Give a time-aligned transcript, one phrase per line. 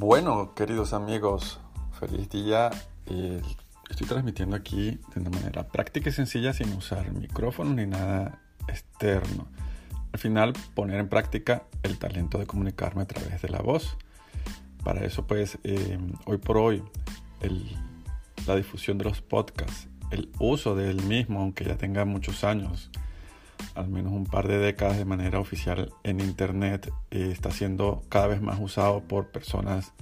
[0.00, 1.60] Bueno, queridos amigos,
[1.92, 2.70] feliz día.
[3.90, 9.46] estoy transmitiendo aquí de una manera práctica y sencilla sin usar micrófono ni nada externo.
[10.10, 13.98] Al final, poner en práctica el talento de comunicarme a través de la voz.
[14.84, 16.82] Para eso, pues, eh, hoy por hoy,
[18.46, 22.90] la difusión de los podcasts, el uso del mismo, aunque ya tenga muchos años,
[23.74, 28.26] al menos un par de décadas de manera oficial en Internet, eh, está siendo cada
[28.26, 29.92] vez más usado por personas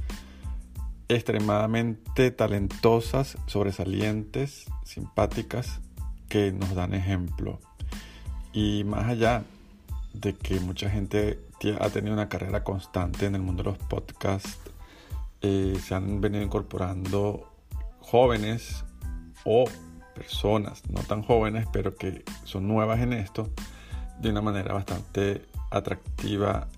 [1.08, 5.80] extremadamente talentosas, sobresalientes, simpáticas,
[6.28, 7.60] que nos dan ejemplo.
[8.52, 9.44] Y más allá
[10.12, 11.40] de que mucha gente
[11.80, 14.58] ha tenido una carrera constante en el mundo de los podcasts,
[15.40, 17.50] eh, se han venido incorporando
[18.00, 18.84] jóvenes
[19.44, 19.64] o
[20.18, 23.50] personas no tan jóvenes, pero que son nuevas en esto,
[24.20, 26.68] de una manera bastante atractiva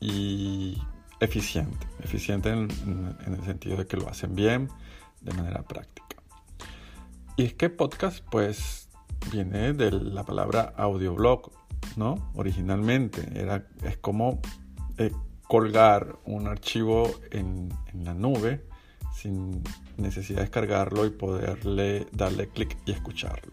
[0.00, 0.80] y
[1.20, 1.86] eficiente.
[2.02, 2.68] Eficiente en,
[3.26, 4.68] el sentido de que lo hacen bien,
[5.20, 6.16] de manera práctica.
[7.36, 8.88] Y es que podcast, pues,
[9.32, 11.50] viene de la palabra audioblog,
[11.96, 12.30] ¿no?
[12.34, 14.40] Originalmente era, es como
[14.98, 15.10] eh,
[15.48, 18.68] colgar un archivo en, en la nube
[19.12, 19.62] sin
[19.96, 23.52] necesidad de descargarlo y poderle darle clic y escucharlo.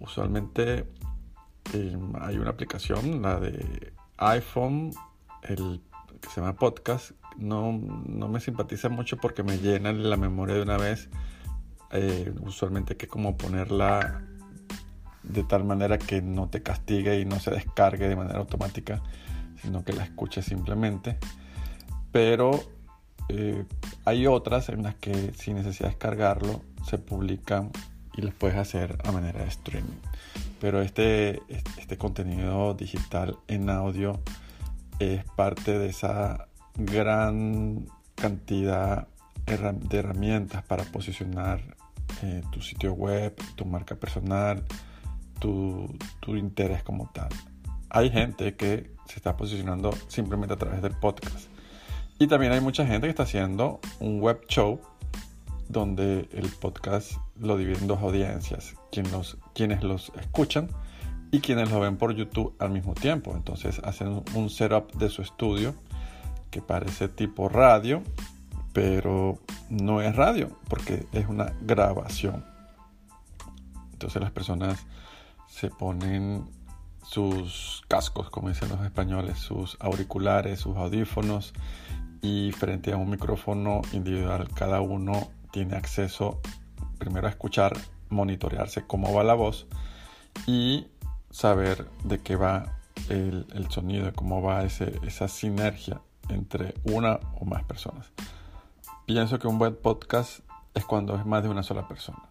[0.00, 0.88] Usualmente
[1.72, 4.92] em, hay una aplicación, la de iPhone,
[5.42, 5.80] el
[6.20, 7.12] que se llama Podcast.
[7.36, 11.08] No, no me simpatiza mucho porque me llena la memoria de una vez.
[11.92, 14.22] Eh, usualmente que como ponerla
[15.22, 19.02] de tal manera que no te castigue y no se descargue de manera automática,
[19.62, 21.18] sino que la escuche simplemente.
[22.12, 22.75] Pero
[23.28, 23.64] eh,
[24.04, 27.70] hay otras en las que sin necesidad de descargarlo se publican
[28.16, 30.00] y las puedes hacer a manera de streaming.
[30.60, 31.42] Pero este,
[31.78, 34.20] este contenido digital en audio
[34.98, 39.08] es parte de esa gran cantidad
[39.44, 41.76] de herramientas para posicionar
[42.22, 44.64] eh, tu sitio web, tu marca personal,
[45.38, 47.28] tu, tu interés como tal.
[47.90, 51.48] Hay gente que se está posicionando simplemente a través del podcast
[52.18, 54.80] y también hay mucha gente que está haciendo un web show
[55.68, 60.68] donde el podcast lo divide en dos audiencias, quienes los, escuchan
[61.30, 63.34] y quienes lo ven por YouTube al mismo tiempo.
[63.34, 65.74] Entonces hacen un setup de su estudio
[66.50, 68.02] que parece tipo radio,
[68.72, 69.38] pero
[69.68, 72.44] no es radio porque es una grabación.
[73.92, 74.86] Entonces las personas
[75.48, 76.48] se ponen
[77.02, 81.52] sus cascos, como dicen los españoles, sus auriculares, sus audífonos
[82.22, 86.40] y frente a un micrófono individual cada uno tiene acceso
[86.98, 87.76] primero a escuchar,
[88.08, 89.66] monitorearse cómo va la voz
[90.46, 90.86] y
[91.30, 92.78] saber de qué va
[93.08, 98.10] el, el sonido, cómo va ese, esa sinergia entre una o más personas.
[99.06, 100.40] Pienso que un buen podcast
[100.74, 102.22] es cuando es más de una sola persona.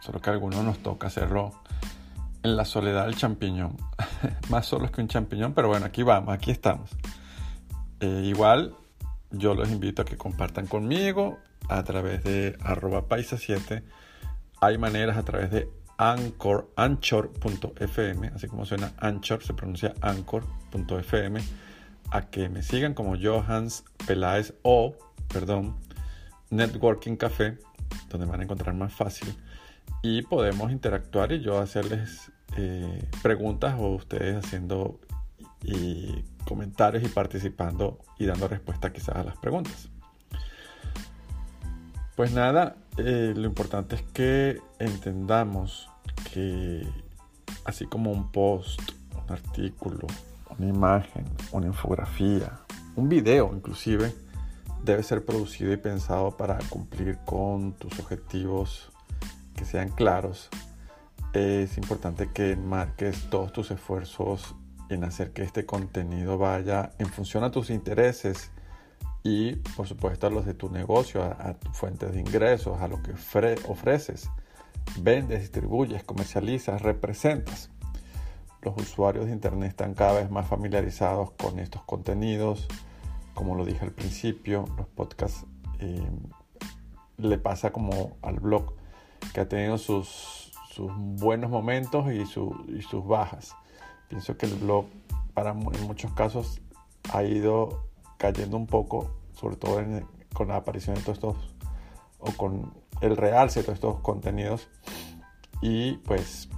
[0.00, 1.52] Solo que a algunos nos toca hacerlo
[2.42, 3.76] en la soledad del champiñón.
[4.48, 6.90] más solos que un champiñón, pero bueno, aquí vamos, aquí estamos.
[8.00, 8.74] Eh, igual
[9.30, 13.82] yo los invito a que compartan conmigo a través de arroba paisa7.
[14.60, 15.68] Hay maneras a través de
[15.98, 21.40] Anchor, anchor.fm, así como suena Anchor, se pronuncia anchor.fm,
[22.10, 24.94] a que me sigan como Johans Peláez o,
[25.32, 25.76] perdón,
[26.50, 27.58] Networking Café,
[28.08, 29.34] donde van a encontrar más fácil.
[30.02, 35.00] Y podemos interactuar y yo hacerles eh, preguntas o ustedes haciendo
[35.62, 39.88] y comentarios y participando y dando respuesta quizás a las preguntas.
[42.16, 45.88] Pues nada, eh, lo importante es que entendamos
[46.32, 46.86] que
[47.64, 48.80] así como un post,
[49.12, 50.06] un artículo,
[50.58, 52.58] una imagen, una infografía,
[52.96, 54.12] un video inclusive,
[54.82, 58.90] debe ser producido y pensado para cumplir con tus objetivos
[59.54, 60.48] que sean claros.
[61.32, 64.54] Es importante que marques todos tus esfuerzos
[64.88, 68.50] en hacer que este contenido vaya en función a tus intereses
[69.22, 73.02] y por supuesto a los de tu negocio, a, tu fuentes de ingresos, a lo
[73.02, 74.30] que ofreces,
[75.00, 77.70] vendes, distribuyes, comercializas, representas.
[78.62, 82.66] los usuarios de Internet están cada vez más familiarizados con estos contenidos.
[83.34, 85.44] Como lo dije al principio, los podcasts
[85.78, 86.10] eh,
[87.18, 88.74] le pasa como al blog,
[89.32, 90.52] que ha tenido sus,
[90.96, 93.54] buenos momentos y, sus bajas.
[94.08, 94.86] Pienso que el blog,
[95.34, 96.60] para, en muchos casos,
[97.12, 97.84] ha ido
[98.16, 99.80] cayendo un poco, sobre todo
[100.34, 101.36] con la aparición de todos estos,
[102.18, 104.68] o con el realce de todos estos contenidos.
[105.60, 106.48] Y pues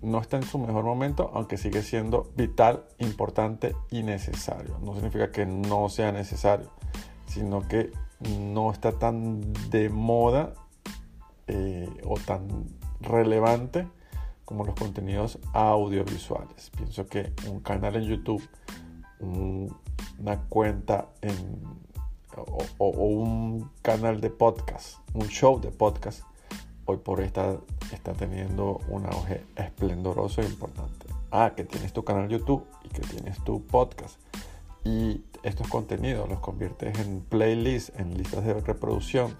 [0.00, 4.78] no está en su mejor momento, aunque sigue siendo vital, importante y necesario.
[4.82, 6.70] No significa que no sea necesario,
[7.26, 7.92] sino que
[8.28, 9.40] no está tan
[9.70, 10.54] de moda
[11.46, 12.66] eh, o tan
[13.00, 13.88] relevante
[14.52, 16.70] como los contenidos audiovisuales.
[16.76, 18.46] Pienso que un canal en YouTube,
[19.18, 21.62] una cuenta en,
[22.36, 26.24] o, un canal de podcast, un show de podcast,
[26.84, 27.56] hoy por hoy está,
[27.94, 31.06] está teniendo un auge esplendoroso e importante.
[31.30, 34.20] Ah, que tienes tu canal YouTube y que tienes tu podcast.
[34.84, 39.34] Y estos contenidos los conviertes en playlists, en listas de reproducción,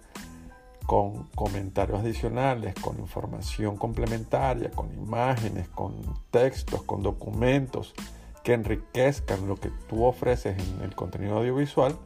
[0.87, 5.95] con comentarios adicionales, con información complementaria, con imágenes, con
[6.31, 7.95] textos, con documentos
[8.43, 11.97] que enriquezcan lo que tú ofreces en el contenido audiovisual,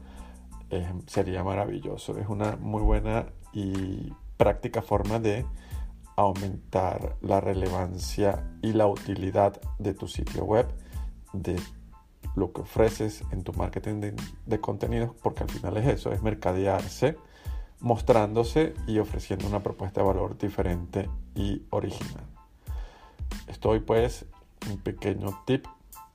[0.70, 2.18] eh, sería maravilloso.
[2.18, 5.46] Es una muy buena y práctica forma de
[6.16, 10.66] aumentar la relevancia y la utilidad de tu sitio web,
[11.32, 11.56] de
[12.34, 14.14] lo que ofreces en tu marketing
[14.46, 17.16] de, contenidos, porque al final es eso, es mercadearse,
[17.80, 22.24] mostrándose y ofreciendo una propuesta de valor diferente y original.
[23.48, 24.26] Estoy pues
[24.70, 25.66] un pequeño tip,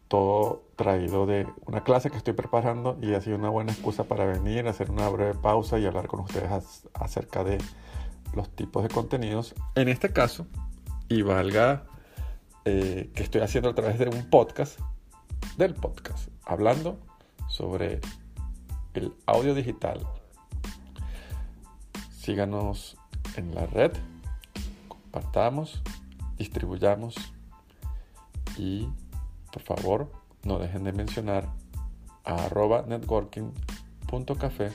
[0.08, 4.26] todo traído de una clase que estoy preparando y ha sido una buena excusa para
[4.26, 7.60] venir, hacer una breve pausa y hablar con ustedes acerca de
[8.34, 9.56] los tipos de contenidos.
[9.76, 10.48] En este caso,
[11.08, 11.86] y valga
[12.66, 14.80] eh, que estoy haciendo a través de un podcast,
[15.58, 17.00] del podcast, hablando
[17.48, 18.02] sobre
[18.94, 20.06] el audio digital.
[22.22, 22.98] Síganos
[23.36, 23.94] en la red,
[24.88, 25.82] compartamos,
[26.38, 27.16] distribuyamos
[28.60, 28.88] y
[29.52, 30.12] por favor
[30.44, 31.50] no dejen de mencionar
[32.24, 34.70] a arroba networking.café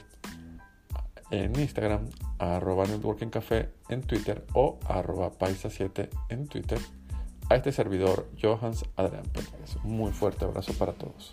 [1.31, 2.11] en Instagram,
[2.41, 6.81] arroba networkingcafé en Twitter o arroba paisa7 en Twitter
[7.49, 9.77] a este servidor Johans Adrián Pérez.
[9.85, 11.33] Un muy fuerte abrazo para todos.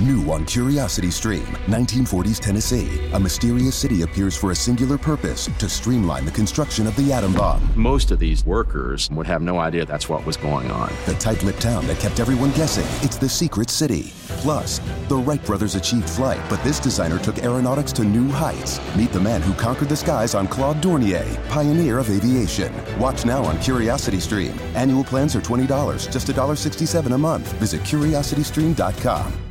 [0.00, 3.00] New on Curiosity Stream, 1940s Tennessee.
[3.12, 7.32] A mysterious city appears for a singular purpose to streamline the construction of the atom
[7.32, 7.62] bomb.
[7.76, 10.92] Most of these workers would have no idea that's what was going on.
[11.06, 14.12] The tight lipped town that kept everyone guessing it's the secret city.
[14.42, 18.80] Plus, the Wright brothers achieved flight, but this designer took aeronautics to new heights.
[18.96, 22.72] Meet the man who conquered the skies on Claude Dornier, pioneer of aviation.
[22.98, 24.58] Watch now on Curiosity Stream.
[24.74, 27.52] Annual plans are $20, just $1.67 a month.
[27.54, 29.43] Visit curiositystream.com.